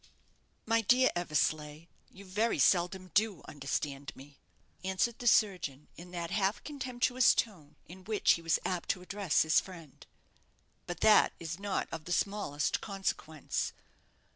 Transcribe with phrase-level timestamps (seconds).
[0.65, 4.39] "My dear Eversleigh, you very seldom do understand me,"
[4.83, 9.43] answered the surgeon, in that half contemptuous tone in which he was apt to address
[9.43, 10.07] his friend;
[10.87, 13.73] "but that is not of the smallest consequence.